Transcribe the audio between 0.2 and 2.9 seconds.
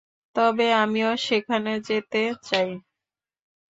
তবে আমিও সেখানে যেতে চাই।